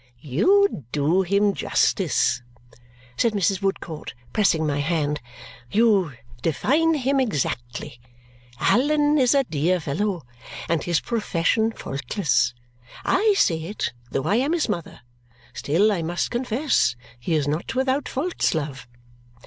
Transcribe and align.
"You 0.33 0.87
do 0.91 1.21
him 1.21 1.53
justice!" 1.53 2.41
said 3.17 3.33
Mrs. 3.33 3.61
Woodcourt, 3.61 4.15
pressing 4.33 4.65
my 4.65 4.79
hand. 4.79 5.21
"You 5.69 6.13
define 6.41 6.95
him 6.95 7.19
exactly. 7.19 8.01
Allan 8.59 9.19
is 9.19 9.35
a 9.35 9.43
dear 9.43 9.79
fellow, 9.79 10.23
and 10.67 10.81
in 10.81 10.85
his 10.85 11.01
profession 11.01 11.71
faultless. 11.71 12.55
I 13.05 13.35
say 13.37 13.61
it, 13.61 13.93
though 14.09 14.23
I 14.23 14.37
am 14.37 14.53
his 14.53 14.67
mother. 14.67 15.01
Still, 15.53 15.91
I 15.91 16.01
must 16.01 16.31
confess 16.31 16.95
he 17.19 17.35
is 17.35 17.47
not 17.47 17.75
without 17.75 18.09
faults, 18.09 18.55
love." 18.55 18.87